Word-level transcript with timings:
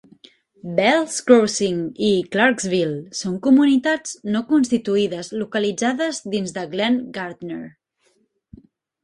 Bells 0.77 1.17
Crossing 1.25 1.83
i 2.07 2.09
Clarksville 2.35 2.95
són 3.19 3.35
comunitats 3.49 4.17
no 4.37 4.41
constituïdes 4.55 5.31
localitzades 5.43 6.23
dins 6.35 6.57
de 6.59 6.67
Glen 6.75 6.99
Gardner. 7.21 7.63